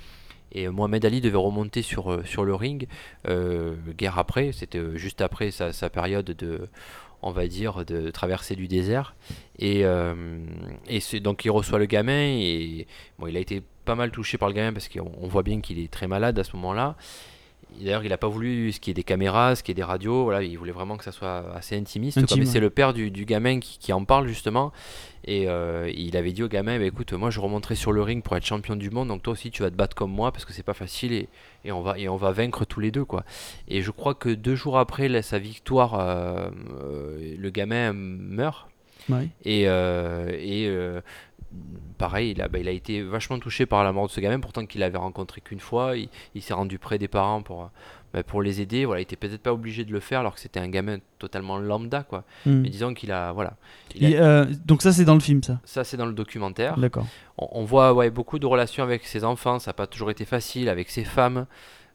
Et 0.51 0.69
Mohamed 0.69 1.03
Ali 1.03 1.19
devait 1.19 1.37
remonter 1.37 1.81
sur, 1.81 2.21
sur 2.25 2.45
le 2.45 2.55
ring, 2.55 2.87
guerre 3.27 4.17
après, 4.17 4.53
c'était 4.53 4.95
juste 4.95 5.19
après 5.19 5.51
sa 5.51 5.89
période 5.89 6.25
de, 6.25 6.69
on 7.25 7.31
va 7.31 7.47
dire, 7.47 7.83
de 7.85 8.11
traversée 8.11 8.55
du 8.55 8.67
désert. 8.67 9.15
Et, 9.57 9.83
euh, 9.83 10.13
donc 11.21 11.43
il 11.43 11.49
reçoit 11.49 11.79
le 11.79 11.87
gamin, 11.87 12.37
et 12.39 12.87
bon, 13.19 13.27
il 13.27 13.35
a 13.35 13.39
été 13.39 13.61
pas 13.83 13.95
mal 13.95 14.11
touché 14.11 14.37
par 14.37 14.47
le 14.47 14.53
gamin 14.53 14.71
parce 14.71 14.87
qu'on 14.87 15.11
on 15.19 15.27
voit 15.27 15.43
bien 15.43 15.59
qu'il 15.59 15.79
est 15.79 15.91
très 15.91 16.07
malade 16.07 16.37
à 16.39 16.43
ce 16.43 16.55
moment-là. 16.55 16.95
D'ailleurs, 17.79 18.03
il 18.03 18.09
n'a 18.09 18.17
pas 18.17 18.29
voulu 18.29 18.71
ce 18.71 18.79
qui 18.79 18.89
est 18.91 18.93
des 18.93 19.03
caméras, 19.03 19.55
ce 19.55 19.63
qui 19.63 19.71
est 19.71 19.73
des 19.75 19.83
radios, 19.83 20.23
voilà, 20.23 20.41
il 20.41 20.57
voulait 20.57 20.71
vraiment 20.71 20.95
que 20.95 21.03
ça 21.03 21.11
soit 21.11 21.43
assez 21.53 21.75
intimiste. 21.75 22.17
Intime, 22.17 22.39
ouais. 22.39 22.45
c'est 22.45 22.61
le 22.61 22.69
père 22.69 22.93
du, 22.93 23.11
du 23.11 23.25
gamin 23.25 23.59
qui, 23.59 23.77
qui 23.79 23.91
en 23.91 24.05
parle 24.05 24.27
justement. 24.27 24.71
Et 25.25 25.49
euh, 25.49 25.91
il 25.93 26.15
avait 26.15 26.31
dit 26.31 26.43
au 26.43 26.47
gamin, 26.47 26.77
bah, 26.79 26.85
écoute, 26.85 27.11
moi 27.13 27.29
je 27.31 27.39
remonterai 27.41 27.75
sur 27.75 27.91
le 27.91 28.01
ring 28.01 28.23
pour 28.23 28.37
être 28.37 28.45
champion 28.45 28.75
du 28.75 28.91
monde, 28.91 29.09
donc 29.09 29.23
toi 29.23 29.33
aussi 29.33 29.51
tu 29.51 29.61
vas 29.63 29.69
te 29.71 29.75
battre 29.75 29.95
comme 29.95 30.11
moi 30.11 30.31
parce 30.31 30.45
que 30.45 30.53
c'est 30.53 30.63
pas 30.63 30.73
facile 30.75 31.11
et, 31.11 31.27
et 31.65 31.71
on 31.71 31.81
va, 31.81 31.99
et 31.99 32.07
on 32.07 32.15
va 32.15 32.31
vaincre 32.31 32.63
tous 32.63 32.79
les 32.79 32.91
deux. 32.91 33.05
quoi. 33.05 33.25
Et 33.67 33.81
je 33.81 33.91
crois 33.91 34.13
que 34.13 34.29
deux 34.29 34.55
jours 34.55 34.77
après 34.77 35.09
là, 35.09 35.21
sa 35.21 35.39
victoire, 35.39 35.99
euh, 35.99 36.49
euh, 36.81 37.35
le 37.37 37.49
gamin 37.49 37.91
meurt. 37.91 38.67
ouais. 39.09 39.27
Et, 39.43 39.67
euh, 39.67 40.29
et 40.31 40.67
euh, 40.67 41.01
pareil, 41.97 42.31
il 42.31 42.41
a, 42.41 42.47
bah, 42.47 42.59
il 42.59 42.67
a 42.67 42.71
été 42.71 43.01
vachement 43.01 43.39
touché 43.39 43.65
par 43.65 43.83
la 43.83 43.91
mort 43.91 44.07
de 44.07 44.11
ce 44.11 44.19
gamin, 44.19 44.39
pourtant 44.39 44.65
qu'il 44.65 44.83
avait 44.83 44.97
rencontré 44.97 45.41
qu'une 45.41 45.59
fois. 45.59 45.95
Il, 45.97 46.09
il 46.33 46.41
s'est 46.41 46.53
rendu 46.53 46.77
près 46.79 46.97
des 46.97 47.07
parents 47.07 47.41
pour, 47.41 47.69
bah, 48.13 48.23
pour 48.23 48.41
les 48.41 48.59
aider. 48.61 48.85
Voilà, 48.85 49.01
il 49.01 49.03
était 49.03 49.15
peut-être 49.15 49.41
pas 49.41 49.53
obligé 49.53 49.85
de 49.85 49.91
le 49.93 49.99
faire 49.99 50.19
alors 50.19 50.35
que 50.35 50.39
c'était 50.41 50.59
un 50.59 50.67
gamin 50.67 50.97
totalement 51.19 51.57
lambda. 51.57 52.03
quoi. 52.03 52.23
Mhm. 52.45 52.61
Mais 52.61 52.69
disons 52.69 52.93
qu'il 52.93 53.11
a. 53.11 53.31
Voilà. 53.31 53.55
Il 53.95 54.05
a- 54.05 54.09
Et, 54.09 54.19
euh, 54.19 54.45
donc 54.65 54.81
ça 54.81 54.91
c'est 54.91 55.05
dans 55.05 55.13
le 55.13 55.19
film 55.21 55.41
ça? 55.41 55.59
ça, 55.63 55.83
c'est 55.83 55.97
dans 55.97 56.05
le 56.05 56.13
documentaire. 56.13 56.77
D'accord. 56.77 57.07
On, 57.37 57.47
on 57.51 57.63
voit 57.63 57.93
ouais, 57.93 58.09
beaucoup 58.09 58.39
de 58.39 58.45
relations 58.45 58.83
avec 58.83 59.05
ses 59.05 59.23
enfants, 59.23 59.59
ça 59.59 59.69
n'a 59.69 59.73
pas 59.73 59.87
toujours 59.87 60.11
été 60.11 60.25
facile, 60.25 60.67
avec 60.69 60.89
ses 60.89 61.03
femmes, 61.05 61.45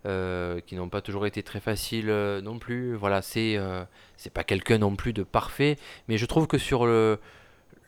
euh, 0.07 0.61
qui 0.67 0.77
n'ont 0.77 0.89
pas 0.89 1.03
toujours 1.03 1.27
été 1.27 1.43
très 1.43 1.61
faciles 1.61 2.09
euh, 2.09 2.41
non 2.41 2.59
plus. 2.59 2.95
Voilà, 2.95 3.21
c'est 3.21 3.57
euh, 3.59 3.83
c'est 4.17 4.33
pas 4.33 4.45
quelqu'un 4.45 4.79
non 4.79 4.97
plus 4.97 5.13
de 5.13 5.23
parfait, 5.23 5.77
mais 6.09 6.17
je 6.17 6.25
trouve 6.25 6.47
que 6.47 6.57
sur 6.57 6.87
le, 6.87 7.19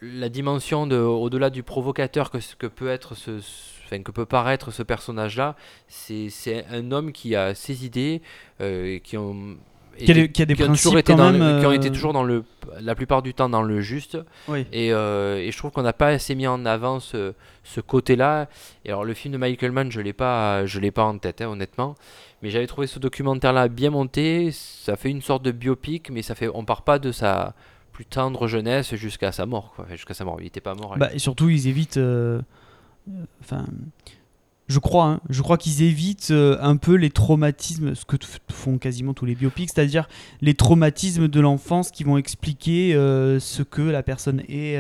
la 0.02 0.28
dimension 0.28 0.86
de, 0.86 0.96
au-delà 0.96 1.48
du 1.48 1.62
provocateur 1.62 2.30
que, 2.30 2.66
peut 2.66 2.88
être 2.88 3.14
ce, 3.14 3.40
ce- 3.40 3.84
enfin, 3.86 4.02
que 4.02 4.10
peut 4.10 4.26
paraître 4.26 4.70
ce 4.72 4.82
personnage-là, 4.82 5.54
c'est 5.88 6.66
un 6.70 6.90
homme 6.92 7.12
qui 7.12 7.36
a 7.36 7.54
ses 7.54 7.84
idées, 7.86 8.20
euh, 8.60 8.98
qui 8.98 9.16
ont 9.16 9.56
Qui 9.96 10.00
a, 10.00 10.04
été- 10.04 10.14
des- 10.14 10.32
qui 10.32 10.42
a 10.42 10.46
des 10.46 10.54
qui 10.56 10.62
ont 10.62 10.66
principes 10.66 10.82
toujours 10.84 10.98
été 10.98 11.12
quand 11.12 11.18
dans 11.18 11.32
même. 11.32 11.54
le- 11.56 11.60
qui 11.60 11.66
ont 11.66 11.72
été 11.72 11.88
euh, 11.88 11.92
toujours 11.92 12.12
dans 12.12 12.24
le 12.24 12.44
la 12.80 12.94
plupart 12.94 13.22
du 13.22 13.34
temps 13.34 13.48
dans 13.48 13.62
le 13.62 13.80
juste 13.80 14.16
Oui. 14.48 14.66
et, 14.72 14.92
euh, 14.92 15.36
et 15.38 15.50
je 15.52 15.58
trouve 15.58 15.70
qu'on 15.72 15.82
n'a 15.82 15.92
pas 15.92 16.08
assez 16.08 16.34
mis 16.34 16.46
en 16.46 16.64
avant 16.64 16.98
ce, 17.00 17.34
ce 17.64 17.80
côté-là. 17.80 18.48
Et 18.84 18.88
alors 18.88 19.04
le 19.04 19.14
film 19.14 19.32
de 19.32 19.38
Michael 19.38 19.72
Mann, 19.72 19.90
je 19.92 20.00
l'ai 20.00 20.12
pas, 20.12 20.64
je 20.66 20.80
l'ai 20.80 20.90
pas 20.92 21.04
en 21.04 21.18
tête, 21.18 21.40
hein, 21.42 21.48
honnêtement. 21.48 21.94
Mais 22.42 22.50
j'avais 22.50 22.66
trouvé 22.66 22.86
ce 22.88 22.98
documentaire-là 22.98 23.68
bien 23.68 23.90
monté. 23.90 24.50
Ça 24.52 24.96
fait 24.96 25.10
une 25.10 25.22
sorte 25.22 25.42
de 25.44 25.50
biopic, 25.52 26.10
mais 26.10 26.22
ça 26.22 26.34
fait, 26.34 26.48
on 26.52 26.64
part 26.64 26.82
pas 26.82 26.98
de 26.98 27.12
sa 27.12 27.54
plus 27.92 28.06
tendre 28.06 28.46
jeunesse 28.48 28.94
jusqu'à 28.94 29.32
sa 29.32 29.46
mort. 29.46 29.72
Quoi. 29.76 29.86
Jusqu'à 29.90 30.14
sa 30.14 30.24
mort, 30.24 30.36
il 30.40 30.46
était 30.46 30.60
pas 30.60 30.74
mort. 30.74 30.96
Bah, 30.98 31.10
et 31.12 31.18
surtout, 31.18 31.48
ils 31.50 31.66
évitent. 31.68 31.96
euh, 31.98 32.40
euh, 33.08 33.12
Enfin. 33.42 33.64
je 34.68 34.78
crois, 34.78 35.04
hein, 35.06 35.20
je 35.28 35.42
crois 35.42 35.58
qu'ils 35.58 35.82
évitent 35.82 36.30
euh, 36.30 36.56
un 36.60 36.76
peu 36.76 36.94
les 36.94 37.10
traumatismes, 37.10 37.94
ce 37.94 38.04
que 38.04 38.16
font 38.50 38.78
quasiment 38.78 39.12
tous 39.12 39.26
les 39.26 39.34
biopics, 39.34 39.70
c'est-à-dire 39.74 40.08
les 40.40 40.54
traumatismes 40.54 41.28
de 41.28 41.40
l'enfance 41.40 41.90
qui 41.90 42.04
vont 42.04 42.16
expliquer 42.16 42.92
ce 42.94 43.62
que 43.62 43.82
la 43.82 44.02
personne 44.02 44.40
est 44.48 44.78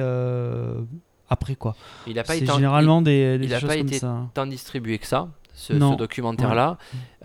après 1.28 1.56
quoi. 1.56 1.74
il 2.06 2.18
a 2.18 2.24
pas 2.24 2.36
été 2.36 2.50
en- 2.50 2.54
généralement 2.56 3.00
des, 3.02 3.38
des 3.38 3.46
il 3.46 3.54
a 3.54 3.58
choses 3.60 3.68
pas 3.70 3.76
comme 3.78 3.86
été 3.86 3.98
ça. 3.98 4.28
tant 4.34 4.46
distribué 4.46 4.98
que 4.98 5.06
ça, 5.06 5.28
ce, 5.54 5.72
documentaire-là. 5.96 6.76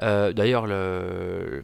Euh, 0.02 0.32
D'ailleurs, 0.34 0.66
le 0.68 1.64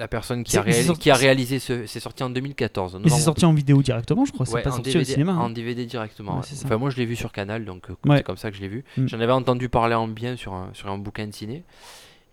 la 0.00 0.08
personne 0.08 0.42
qui 0.44 0.56
a, 0.56 0.62
réalisé, 0.62 0.86
sorti- 0.88 1.00
qui 1.02 1.10
a 1.10 1.14
réalisé 1.14 1.58
ce, 1.58 1.86
c'est 1.86 2.00
sorti 2.00 2.22
en 2.24 2.30
2014. 2.30 2.98
Mais 3.04 3.10
c'est 3.10 3.20
sorti 3.20 3.44
en 3.44 3.52
vidéo 3.52 3.82
directement, 3.82 4.24
je 4.24 4.32
crois. 4.32 4.46
C'est 4.46 4.62
pas 4.62 4.70
en 4.70 4.72
sorti 4.72 4.90
DVD, 4.92 5.10
au 5.10 5.12
cinéma. 5.12 5.32
hein. 5.32 5.38
En 5.38 5.50
DVD 5.50 5.84
directement. 5.86 6.36
Ouais. 6.38 6.46
Enfin, 6.64 6.76
moi, 6.78 6.90
je 6.90 6.96
l'ai 6.96 7.04
vu 7.06 7.14
sur 7.16 7.30
Canal, 7.32 7.64
donc 7.64 7.90
euh, 7.90 7.94
c'est 8.16 8.22
comme 8.24 8.36
ça 8.38 8.50
que 8.50 8.56
je 8.56 8.62
l'ai 8.62 8.68
vu. 8.68 8.82
Mm. 8.96 9.06
J'en 9.08 9.20
avais 9.20 9.32
entendu 9.32 9.68
parler 9.68 9.94
en 9.94 10.08
bien 10.08 10.36
sur 10.36 10.54
un, 10.54 10.70
sur 10.72 10.88
un 10.90 10.98
bouquin 10.98 11.26
de 11.26 11.32
ciné. 11.34 11.62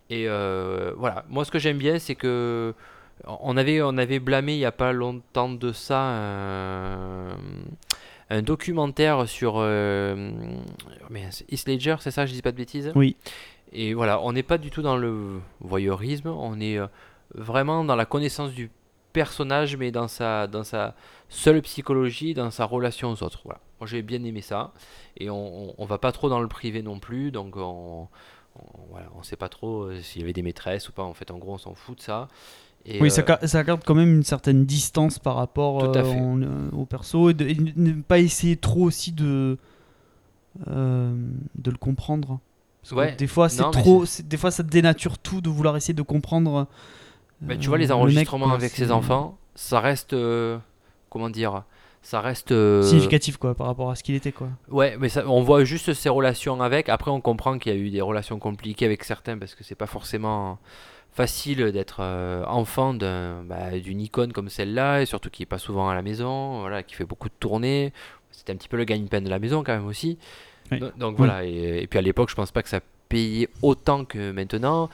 Et 0.10 0.26
euh, 0.28 0.94
voilà, 0.98 1.26
moi, 1.30 1.44
ce 1.46 1.52
que 1.52 1.60
j'aime 1.60 1.78
bien, 1.78 2.00
c'est 2.00 2.16
que 2.16 2.74
on 3.26 3.58
avait, 3.58 3.82
on 3.82 3.98
avait 3.98 4.20
blâmé 4.20 4.54
il 4.54 4.60
n'y 4.60 4.66
a 4.66 4.72
pas 4.72 4.94
longtemps 4.94 5.50
de 5.50 5.72
ça 5.74 6.00
un, 6.02 7.30
un 8.30 8.42
documentaire 8.42 9.28
sur 9.28 9.56
euh, 9.58 10.32
mais 11.10 11.24
Heath 11.52 11.68
Ledger, 11.68 11.96
c'est 12.00 12.12
ça, 12.12 12.26
je 12.26 12.34
dis 12.34 12.42
pas 12.42 12.52
de 12.52 12.58
bêtises? 12.58 12.92
Oui. 12.96 13.16
Et 13.74 13.94
voilà, 13.94 14.22
on 14.22 14.32
n'est 14.34 14.44
pas 14.44 14.58
du 14.58 14.70
tout 14.70 14.82
dans 14.82 14.96
le 14.98 15.42
voyeurisme, 15.60 16.30
on 16.30 16.60
est 16.62 16.78
euh, 16.78 16.88
vraiment 17.38 17.84
dans 17.84 17.96
la 17.96 18.06
connaissance 18.06 18.52
du 18.52 18.70
personnage, 19.14 19.78
mais 19.78 19.92
dans 19.92 20.08
sa, 20.08 20.48
dans 20.48 20.64
sa 20.64 20.96
seule 21.30 21.62
psychologie, 21.62 22.34
dans 22.34 22.52
sa 22.52 22.66
relation 22.66 23.12
aux 23.12 23.24
autres. 23.24 23.42
Voilà. 23.46 23.60
Moi 23.80 23.88
j'ai 23.88 24.02
bien 24.02 24.24
aimé 24.24 24.42
ça, 24.42 24.74
et 25.18 25.30
on, 25.30 25.70
on, 25.70 25.76
on 25.78 25.86
va 25.86 25.98
pas 25.98 26.12
trop 26.12 26.30
dans 26.30 26.40
le 26.42 26.48
privé 26.48 26.82
non 26.82 27.00
plus, 27.00 27.32
donc 27.32 27.56
on, 27.58 28.08
on, 28.56 28.62
voilà, 28.92 29.08
on 29.18 29.24
sait 29.24 29.36
pas 29.36 29.50
trop 29.50 29.84
euh, 29.84 30.02
s'il 30.02 30.22
y 30.22 30.24
avait 30.24 30.34
des 30.34 30.42
maîtresses 30.44 30.90
ou 30.90 30.92
pas. 30.92 31.04
En 31.04 31.14
fait, 31.14 31.32
en 31.32 31.38
gros, 31.38 31.54
on 31.54 31.58
s'en 31.58 31.74
fout 31.76 31.98
de 31.98 32.04
ça. 32.04 32.28
Et, 32.86 33.02
Oui, 33.02 33.08
euh, 33.08 33.12
ça, 33.12 33.22
ga- 33.24 33.40
ça 33.46 33.64
garde 33.64 33.82
quand 33.86 33.96
même 33.96 34.16
une 34.18 34.24
certaine 34.24 34.66
distance 34.66 35.20
par 35.20 35.36
rapport 35.36 35.84
euh, 35.84 36.04
en- 36.04 36.42
euh, 36.42 36.70
au 36.72 36.86
perso 36.86 37.30
et, 37.30 37.34
de, 37.34 37.46
et 37.48 37.56
ne 37.76 38.02
pas 38.02 38.20
essayer 38.20 38.56
trop 38.58 38.82
aussi 38.84 39.12
de, 39.12 39.58
de 40.66 41.72
le 41.72 41.78
comprendre. 41.78 42.40
Parce 42.82 42.94
que 43.14 43.18
des 43.18 43.28
fois, 43.28 43.50
c'est 43.50 43.58
trop. 43.72 44.06
Des 44.24 44.38
fois, 44.38 44.52
ça 44.52 44.64
dénature 44.64 45.18
tout 45.18 45.42
de 45.42 45.50
vouloir 45.50 45.76
essayer 45.76 45.94
de 45.94 46.02
comprendre. 46.02 46.68
Mais 47.42 47.56
euh, 47.56 47.58
tu 47.58 47.68
vois, 47.70 47.78
les 47.78 47.86
le 47.88 47.94
mec, 47.94 47.98
enregistrements 48.02 48.52
avec 48.52 48.72
ses 48.72 48.92
enfants, 48.92 49.38
ça 49.56 49.80
reste. 49.80 50.14
euh, 50.14 50.58
comment 51.10 51.30
dire 51.30 51.64
Ça 52.02 52.22
reste. 52.22 52.52
euh, 52.52 52.82
Significatif 52.84 53.38
quoi, 53.38 53.54
par 53.56 53.68
rapport 53.68 53.90
à 53.92 53.96
ce 53.96 54.04
qu'il 54.04 54.16
était 54.16 54.32
quoi. 54.32 54.48
Ouais, 54.70 54.98
mais 55.00 55.10
ça, 55.10 55.24
on 55.28 55.42
voit 55.42 55.64
juste 55.64 55.94
ses 55.94 56.10
relations 56.10 56.62
avec. 56.62 56.90
Après, 56.90 57.12
on 57.12 57.22
comprend 57.22 57.58
qu'il 57.60 57.74
y 57.74 57.76
a 57.76 57.80
eu 57.80 57.90
des 57.90 58.02
relations 58.02 58.40
compliquées 58.40 58.86
avec 58.86 59.04
certains 59.04 59.38
parce 59.38 59.56
que 59.56 59.64
c'est 59.64 59.76
pas 59.76 59.88
forcément 59.88 60.58
facile 61.12 61.72
d'être 61.72 61.98
euh, 62.02 62.44
enfant 62.46 62.94
bah, 62.94 63.72
d'une 63.84 64.02
icône 64.02 64.34
comme 64.34 64.50
celle-là 64.50 65.02
et 65.02 65.06
surtout 65.08 65.30
qui 65.32 65.44
est 65.44 65.48
pas 65.48 65.58
souvent 65.58 65.90
à 65.90 65.96
la 65.96 66.02
maison, 66.04 66.60
voilà, 66.62 66.84
qui 66.84 66.94
fait 66.96 67.06
beaucoup 67.06 67.28
de 67.30 67.34
tournées. 67.40 67.92
C'était 68.32 68.54
un 68.54 68.56
petit 68.56 68.68
peu 68.70 68.78
le 68.78 68.84
gagne-pain 68.84 69.22
de 69.22 69.30
la 69.30 69.40
maison 69.40 69.64
quand 69.64 69.74
même 69.74 69.88
aussi. 69.88 70.20
Oui. 70.72 70.80
Donc, 70.80 70.98
donc 70.98 71.18
voilà, 71.18 71.44
et, 71.46 71.82
et 71.82 71.88
puis 71.88 71.98
à 71.98 72.02
l'époque, 72.04 72.30
je 72.30 72.36
pense 72.36 72.52
pas 72.52 72.62
que 72.62 72.70
ça 72.70 72.82
payait 73.10 73.50
autant 73.62 74.06
que 74.06 74.32
maintenant. 74.32 74.90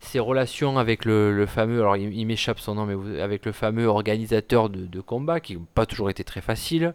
Ses 0.00 0.18
relations 0.20 0.78
avec 0.78 1.04
le, 1.04 1.36
le 1.36 1.46
fameux, 1.46 1.80
alors 1.80 1.96
il, 1.96 2.12
il 2.16 2.24
m'échappe 2.26 2.60
son 2.60 2.74
nom, 2.76 2.86
mais 2.86 2.94
vous- 2.94 3.18
avec 3.20 3.44
le 3.46 3.52
fameux 3.52 3.86
organisateur 3.86 4.70
de, 4.70 4.86
de 4.86 5.00
combat 5.00 5.40
qui 5.40 5.54
n'a 5.56 5.62
pas 5.74 5.86
toujours 5.86 6.10
été 6.10 6.22
très 6.24 6.40
facile. 6.40 6.94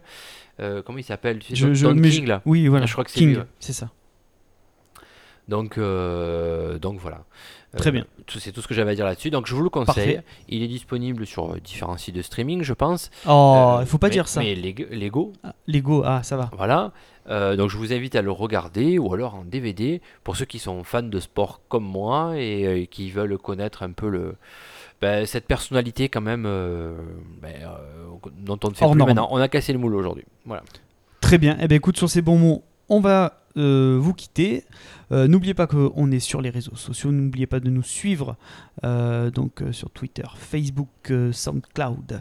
Euh, 0.60 0.82
comment 0.82 0.98
il 0.98 1.04
s'appelle 1.04 1.38
tu 1.40 1.48
sais, 1.48 1.54
Je- 1.56 1.66
Don- 1.68 1.74
je- 1.74 1.86
Don 1.86 1.94
King 1.94 2.22
je- 2.24 2.28
là? 2.28 2.42
Oui, 2.46 2.66
voilà. 2.68 2.86
Je 2.86 2.92
crois 2.92 3.04
que 3.04 3.10
c'est 3.10 3.20
King, 3.20 3.38
c'est 3.58 3.72
ça. 3.72 3.90
Donc, 5.50 5.76
euh, 5.78 6.78
donc 6.78 6.98
voilà. 7.00 7.24
Très 7.76 7.90
Euh, 7.90 7.92
bien. 7.92 8.04
C'est 8.38 8.52
tout 8.52 8.62
ce 8.62 8.68
que 8.68 8.74
j'avais 8.74 8.92
à 8.92 8.94
dire 8.94 9.04
là-dessus. 9.04 9.30
Donc 9.30 9.46
je 9.46 9.54
vous 9.54 9.62
le 9.62 9.68
conseille. 9.70 10.14
Parfait. 10.16 10.22
Il 10.48 10.62
est 10.62 10.68
disponible 10.68 11.26
sur 11.26 11.52
euh, 11.52 11.58
différents 11.62 11.96
sites 11.96 12.14
de 12.14 12.22
streaming, 12.22 12.62
je 12.62 12.72
pense. 12.72 13.10
Oh, 13.28 13.76
Euh, 13.78 13.82
il 13.82 13.86
faut 13.86 13.98
pas 13.98 14.06
mais- 14.08 14.12
dire 14.14 14.26
ça. 14.28 14.40
Mais 14.40 14.54
Lego, 14.54 14.84
Lego, 14.90 15.32
Ah, 15.44 15.54
Lego, 15.66 16.02
ah, 16.04 16.22
ça 16.22 16.36
va. 16.36 16.50
voilà. 16.56 16.92
Euh, 17.28 17.54
donc 17.54 17.68
je 17.70 17.76
vous 17.76 17.92
invite 17.92 18.16
à 18.16 18.22
le 18.22 18.30
regarder 18.32 18.98
ou 18.98 19.12
alors 19.14 19.34
en 19.36 19.44
DVD 19.44 20.00
pour 20.24 20.36
ceux 20.36 20.46
qui 20.46 20.58
sont 20.58 20.82
fans 20.84 21.02
de 21.02 21.20
sport 21.20 21.60
comme 21.68 21.84
moi 21.84 22.32
et 22.36 22.66
euh, 22.66 22.84
qui 22.86 23.10
veulent 23.10 23.36
connaître 23.38 23.82
un 23.84 23.92
peu 23.92 24.08
le 24.08 24.34
ben, 25.00 25.24
cette 25.26 25.46
personnalité 25.46 26.08
quand 26.08 26.20
même 26.22 26.44
euh, 26.46 26.94
ben, 27.40 27.54
euh, 27.62 28.28
dont 28.38 28.58
on 28.64 28.68
ne 28.70 28.74
fait 28.74 28.84
Hors 28.84 28.90
plus 28.92 28.98
norme. 28.98 29.10
maintenant. 29.10 29.28
On 29.30 29.36
a 29.38 29.48
cassé 29.48 29.72
le 29.72 29.78
moule 29.78 29.94
aujourd'hui. 29.94 30.24
Voilà. 30.44 30.62
Très 31.20 31.38
bien. 31.38 31.56
Eh 31.60 31.68
bien, 31.68 31.76
écoute, 31.76 31.96
sur 31.98 32.08
ces 32.10 32.20
bons 32.22 32.36
mots, 32.38 32.62
on 32.88 33.00
va 33.00 33.39
euh, 33.56 33.98
vous 34.00 34.14
quitter. 34.14 34.64
Euh, 35.12 35.26
N'oubliez 35.26 35.54
pas 35.54 35.66
qu'on 35.66 36.10
est 36.12 36.20
sur 36.20 36.40
les 36.40 36.50
réseaux 36.50 36.76
sociaux. 36.76 37.10
N'oubliez 37.10 37.46
pas 37.46 37.58
de 37.60 37.68
nous 37.70 37.82
suivre 37.82 38.36
euh, 38.84 39.30
donc 39.30 39.60
euh, 39.62 39.72
sur 39.72 39.90
Twitter, 39.90 40.22
Facebook, 40.36 41.12
SoundCloud, 41.32 42.20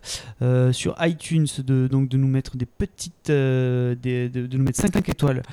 sur 0.72 0.96
iTunes, 1.02 1.46
de, 1.60 1.88
donc 1.88 2.10
de 2.10 2.18
nous 2.18 2.28
mettre 2.28 2.58
des 2.58 2.66
petites, 2.66 3.28
des- 3.28 4.30
de, 4.30 4.48
de 4.48 4.58
nous 4.58 4.64
mettre 4.64 4.80
5 4.82 5.08
étoiles. 5.10 5.44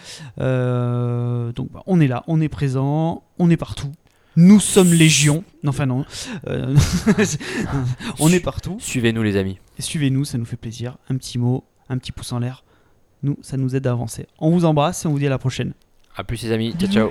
Euh, 0.41 1.53
donc, 1.53 1.71
bah, 1.73 1.83
on 1.87 2.01
est 2.01 2.09
là, 2.09 2.25
on 2.27 2.41
est 2.41 2.49
présent, 2.49 3.23
on 3.39 3.51
est 3.51 3.57
partout. 3.57 3.93
Nous 4.39 4.61
sommes 4.61 4.93
légion. 4.93 5.45
Non, 5.63 5.71
Enfin 5.71 5.87
non. 5.87 6.05
On 8.21 8.29
est 8.31 8.41
partout. 8.41 8.77
Suivez-nous 8.81 9.23
les 9.23 9.37
amis. 9.37 9.59
Suivez-nous, 9.79 10.25
ça 10.25 10.37
nous 10.39 10.45
fait 10.45 10.57
plaisir. 10.57 10.99
Un 11.09 11.17
petit 11.17 11.39
mot, 11.39 11.65
un 11.89 11.97
petit 11.99 12.13
pouce 12.13 12.33
en 12.33 12.39
l'air. 12.39 12.63
Nous, 13.27 13.37
ça 13.43 13.57
nous 13.57 13.75
aide 13.75 13.89
à 13.89 13.91
avancer. 13.91 14.29
On 14.39 14.51
vous 14.51 14.65
embrasse 14.65 15.05
et 15.05 15.09
on 15.09 15.11
vous 15.11 15.19
dit 15.19 15.27
à 15.27 15.31
la 15.31 15.39
prochaine. 15.39 15.73
A 16.17 16.23
plus 16.23 16.41
les 16.45 16.53
amis. 16.53 16.77
Ciao 16.79 16.89
ciao. 16.89 17.11